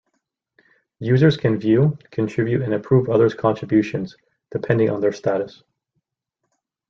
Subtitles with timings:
[1.01, 4.17] Users can view, contribute and approve others' contributions,
[4.49, 5.61] depending on their status.